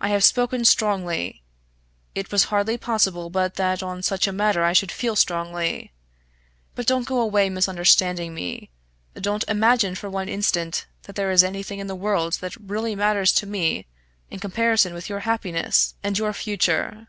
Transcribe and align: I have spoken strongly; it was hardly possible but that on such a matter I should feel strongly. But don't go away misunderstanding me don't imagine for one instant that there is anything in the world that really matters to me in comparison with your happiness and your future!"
I 0.00 0.08
have 0.08 0.24
spoken 0.24 0.64
strongly; 0.64 1.44
it 2.16 2.32
was 2.32 2.46
hardly 2.50 2.76
possible 2.76 3.30
but 3.30 3.54
that 3.54 3.80
on 3.80 4.02
such 4.02 4.26
a 4.26 4.32
matter 4.32 4.64
I 4.64 4.72
should 4.72 4.90
feel 4.90 5.14
strongly. 5.14 5.92
But 6.74 6.88
don't 6.88 7.06
go 7.06 7.20
away 7.20 7.48
misunderstanding 7.48 8.34
me 8.34 8.70
don't 9.14 9.44
imagine 9.46 9.94
for 9.94 10.10
one 10.10 10.28
instant 10.28 10.86
that 11.04 11.14
there 11.14 11.30
is 11.30 11.44
anything 11.44 11.78
in 11.78 11.86
the 11.86 11.94
world 11.94 12.38
that 12.40 12.56
really 12.56 12.96
matters 12.96 13.30
to 13.34 13.46
me 13.46 13.86
in 14.30 14.40
comparison 14.40 14.94
with 14.94 15.08
your 15.08 15.20
happiness 15.20 15.94
and 16.02 16.18
your 16.18 16.32
future!" 16.32 17.06